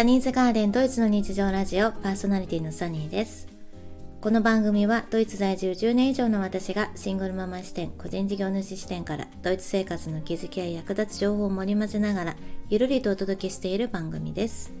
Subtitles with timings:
[0.00, 3.46] サニーズガーデンドイツの日常ラジオパーソナリティのサニーです。
[4.22, 12.36] この番組はドイツ在住10年以上の私がシングルママ視点個人事業主視点からドイツ生活の気づきや役立つ情報を盛り混ぜながら
[12.70, 14.72] ゆるりとお届けしている番組です。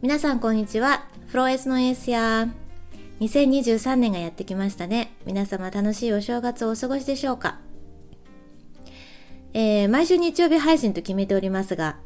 [0.00, 1.04] 皆さんこんにちは。
[1.26, 2.48] フローエスのエースや。
[3.20, 5.12] 2023年がやってきましたね。
[5.26, 7.58] 皆様楽しいお正月をお過ごしでしょうか？
[9.52, 11.98] えー、毎週日曜日配信と決めておりますが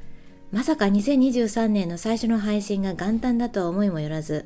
[0.53, 4.45] まさか2023年の最初の配信が元旦だとは思いもよらず、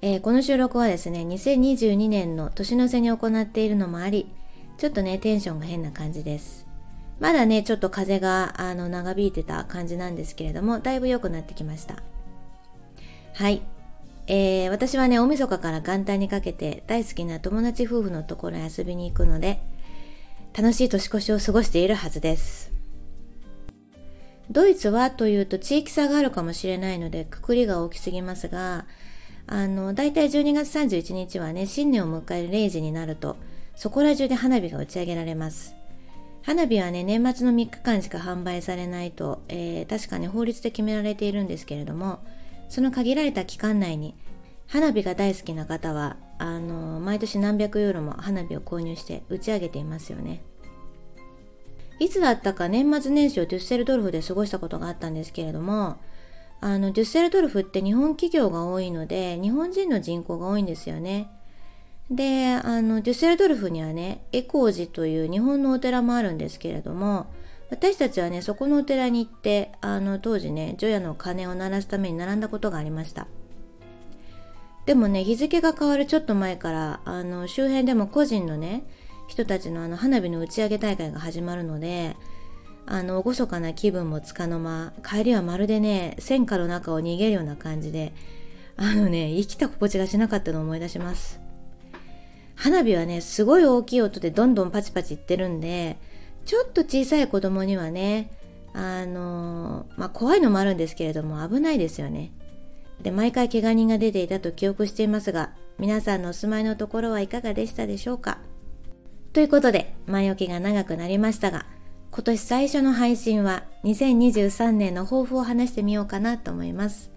[0.00, 4.32] えー、この収録はですね、2022年の年の瀬に行っているのもあり、
[4.78, 6.66] ちょっとね、テンションが変な感じです。
[7.18, 11.96] まだね、ちょっと風があの長引いてた感じなんですけれども、だいぶ良くなってきました。
[13.34, 13.60] はい。
[14.26, 19.60] えー、私はね、大晦日から元旦にかけて大好きな友達夫婦のところへ遊びに行くので、
[20.56, 22.79] 楽しい年越しを過ごしているはずです。
[24.50, 28.84] ドイツはというと地域差があるかもしれないのでくくりが大きすぎますが、
[29.46, 33.36] あの、大体12月31日はね、新年を迎える0時になると、
[33.76, 35.74] そこら中で花火が打ち上げられます。
[36.42, 42.18] 花火はね、年末の3日間しか販売されないと、えー、確かに法律で決められているんですけれども、
[42.68, 44.16] その限られた期間内に、
[44.66, 50.42] 花火が大好きな方は、あの、毎年何百ユーロも花火を購入して打ち上げていますよね。
[52.00, 55.98] いつだったか年末年始をデュッセルドルフで過ごしたことがあったんですけれども、
[56.62, 61.30] あの、デュッセルドルフって日本企業が多いので、日本人の人口が多いんですよね。
[62.10, 67.26] で、あの、デュッセルドルフにはね、エコー寺という日本のお寺もあるんですけれども、
[67.70, 73.28] 私たちはね、そこのお寺に行って、あの、当時ね、除夜の鐘を鳴らすために並んだことがありました。
[74.86, 78.84] でもね、日付が変わるちょっと前から、あの、周辺でも個人のね、
[79.30, 82.16] 人たちのあの花火の打ち上げ大会が始まるので
[82.84, 88.12] あの厳かな気分もつかの間帰りはまるでね戦火の中を逃げるような感じで
[88.76, 91.38] あのね生きた心地がしなかったのを思い出します。
[92.56, 95.96] 花火はねすごい大きい音でどんどんパチパチいってるんで
[96.44, 98.32] ちょっと小さい子供にはね
[98.74, 102.32] あのまあ怖いのもあるんですけれども危ないですよね。
[103.00, 108.38] で毎回怪我人が出ていたと記憶していますが皆さんのお住まいのところはいかがでしたでしょうか？
[109.32, 111.66] ということで、前置きが長くなりましたが、
[112.10, 117.12] 今年最初の配信は2023年の抱負を話してみようかなと思います。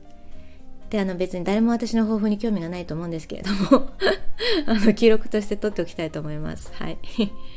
[0.92, 3.90] で、あの別に誰も私の抱負に興味がないと思うんですけれども
[4.68, 6.72] あの記録として取っておきたいと思います。
[6.76, 7.00] はい。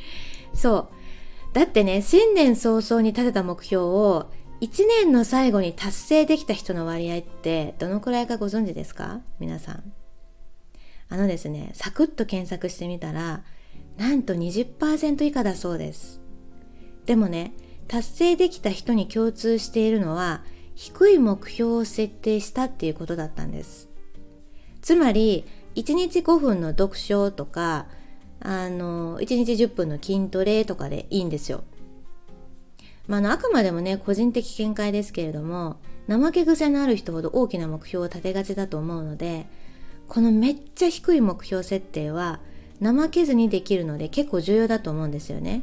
[0.54, 0.88] そ
[1.52, 1.54] う。
[1.54, 4.30] だってね、新年早々に立てた目標を
[4.62, 9.20] 1年の最後に達成できた人の割合ってどのくらいかご存知ですか？
[9.38, 9.92] 皆さん。
[11.10, 13.44] あのですね、サクッと検索してみたら、
[13.96, 16.20] なんと20%以下だそうです。
[17.06, 17.52] でもね
[17.88, 20.42] 達成できた人に共通しているのは
[20.74, 23.88] 低い目標を設定したっていうことだったんです。
[24.82, 27.86] つまり1日5分の読書とか
[28.40, 31.64] あの1日10分の筋トレとかでいいんですよ。
[33.06, 35.76] まあ、のあくまでもね個人的見解ですけれども
[36.08, 39.46] 怠け癖のある人ほど大きな目標を立てがちだと思うので
[40.08, 42.40] このめっちゃ低い目標設定は
[42.82, 45.62] 怠けずにできるので結構重要だと思うんですよね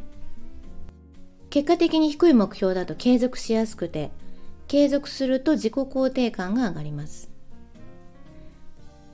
[1.50, 4.12] 結果的に低い目標だと継続しやすくて
[4.68, 7.29] 継続すると自己肯定感が上がります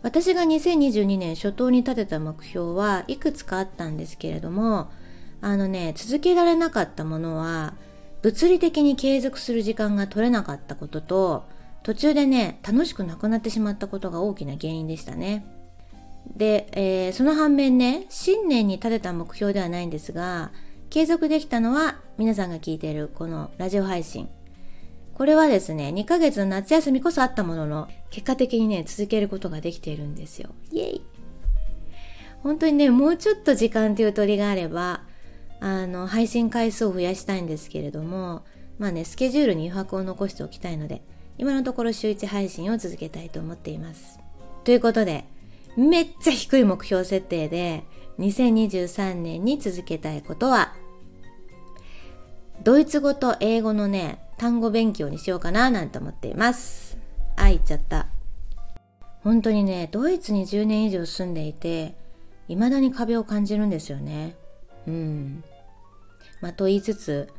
[0.01, 4.89] 私が2022年初頭に立てた目標はいくつかあったんですけれども
[5.41, 7.73] あのね続けられなかったものは
[8.21, 11.45] 物理的に継続する時間が取れなかったことと
[11.83, 15.45] 途中でね楽しくなくなってしまったことが大きな原因でしたね。
[16.35, 20.51] で、えー、その反面ね新年に立てた目標ではないんですが
[20.90, 24.29] 継続できたのは皆さんが聞いているこのラジオ配信。
[25.13, 30.50] これはですね2ヶ月の夏休みこそあったものの結果的にね続けることができているんですよ。
[30.72, 31.01] イエイ。
[32.41, 35.01] 本当にねもうちょっと時間という鳥があれば
[35.59, 38.43] あの配信回数を増やしたいんですけれども
[38.78, 41.02] まあねスケジュールに余白を残しておきたいので
[41.37, 44.20] 今のところ週1配信を続けたいと思っています。
[44.64, 45.26] ということで
[45.77, 47.83] めっちゃ低い目標設定で
[48.19, 50.73] 2023年に続けたいことは？
[52.63, 56.97] ドイツ語と英語のね単語勉強にしようかななんて思っています。
[57.37, 58.07] あ言っちゃった。
[59.21, 61.95] 本当にねドイツに10年以上住んでいて
[62.47, 64.35] 未だに壁を感じるんですよね。
[64.87, 65.43] うん。
[66.41, 67.29] まあと言いつつ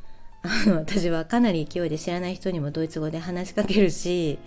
[0.43, 4.39] あの私はかなり勢いで知らない人にもドイツ語で話しかけるし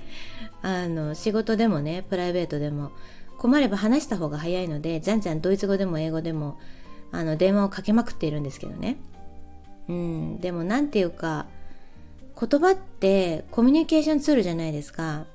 [0.63, 2.91] あの仕事でもねプライベートでも
[3.39, 6.59] 困れば話した方が早いのでじゃんじゃんドイツ語でも英語でも
[7.13, 8.97] あの電話をかけまくっているんですけどね
[9.89, 11.47] うんでも何て言うか
[12.41, 15.27] 言葉ってコミュニケーションツールじゃないですか。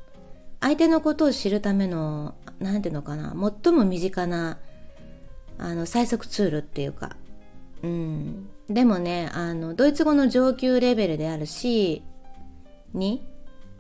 [0.59, 4.57] 相手のことを知るための、なんていうのかな、最も身近な、
[5.57, 7.15] あの、最速ツールっていうか。
[7.81, 8.49] うん。
[8.69, 12.03] でもね、あの、ドイツ語の上級レベルである C
[12.93, 13.25] に、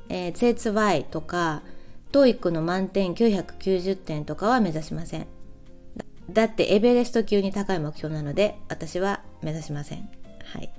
[0.07, 1.63] えー、ツェツワイとか、
[2.11, 5.27] トーイックの満点990点とかは目指しません。
[6.31, 10.09] だってエベレスト級に高い目標なので、私は目指しません。
[10.43, 10.71] はい。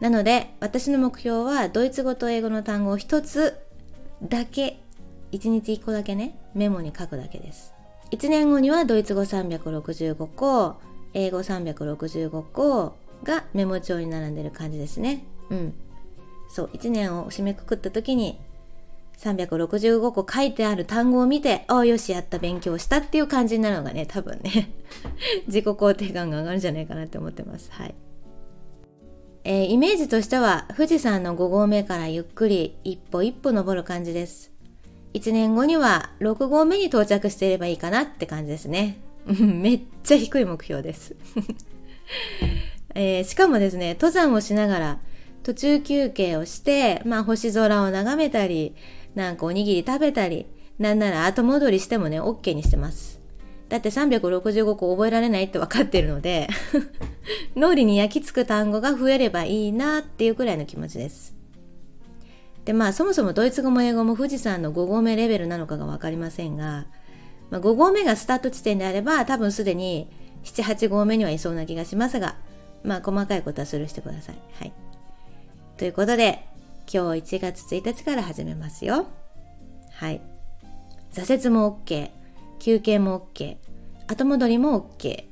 [0.00, 3.56] なので、私の目標はドイツ語と英語の単語を一つ
[4.22, 4.78] だけ、
[5.32, 7.74] 一日一個だけね、メモに書くだけです。
[8.12, 10.76] 1年後にはドイツ語365個、
[11.14, 15.24] 英語365個がメモ帳に並んでる感じですね。
[15.50, 15.74] うん。
[16.48, 18.38] そう、1年を締めくくった時に
[19.18, 24.70] 365個書いてある単語を見て、ああ、よし、やった、勉強したっていう感じになるのがね、多分ね、
[25.46, 27.70] 自己肯定感が上がるんじゃないかなって思ってます。
[27.72, 27.94] はい。
[29.44, 34.50] えー、イメージとしては、富士山の5合目からゆっくり一歩一歩登る感じです。
[35.14, 38.98] 1年後には6合目に到着していればいいかなって感じですね。
[39.26, 41.16] めっちゃ低い目標です。
[42.94, 44.98] えー、しかもですね、登山をしながら
[45.42, 48.74] 途中休憩をして、まあ星空を眺めたり、
[49.16, 50.46] なんかおにぎり食べたり、
[50.78, 53.16] なんなら後戻りしてもね、OK にしてます。
[53.68, 56.46] だって365個覚えられないって分かってるので
[57.56, 61.34] 脳裏に焼き付く単語が増えればいいなっていうくらいの気持ちです。
[62.64, 66.86] で、まあそもそもドイツ語も英語も富士山の5合目レベルなのかが分かりませんが、
[67.50, 70.08] まあ、5合目がスタート地点であれば多分すでに
[70.44, 72.36] 7、8合目にはいそうな気がしますが、
[72.84, 74.38] まあ細かいことはスルーしてください。
[74.60, 74.72] はい。
[75.76, 76.46] ということで、
[76.92, 79.06] 今日1月1日から始めますよ。
[79.92, 80.20] はい。
[81.12, 82.10] 挫折も OK、
[82.58, 83.56] 休憩も OK、
[84.06, 85.24] 後戻りも OK。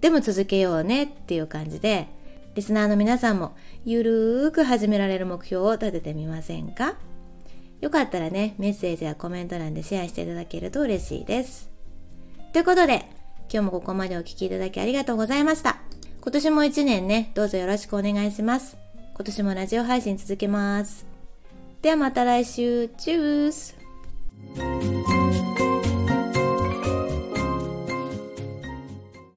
[0.00, 2.08] でも続けようねっていう感じで、
[2.54, 3.54] リスナーの皆さんも
[3.84, 6.96] ゆるーく始められる目標を立ててみませんか？
[7.80, 11.70] よかったらね、メッセージやコメント欄でシェアしていただけると嬉しいです。
[12.52, 13.10] ということで、
[13.52, 15.78] 今日もここまでお聴きいただきありがとうございました。
[16.22, 18.85] 今年も一年ね、どうぞよろしくお願いします。
[19.16, 21.06] 今年もラジオ配信続けます。
[21.80, 22.88] ではまた来週。
[22.98, 23.74] チュース